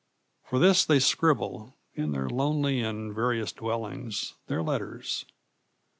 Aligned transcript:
For 0.43 0.57
this 0.57 0.83
they 0.83 0.97
scribble, 0.97 1.77
in 1.93 2.11
their 2.11 2.27
lonely 2.27 2.81
and 2.81 3.13
various 3.13 3.51
dwellings, 3.51 4.33
their 4.47 4.63
letters. 4.63 5.25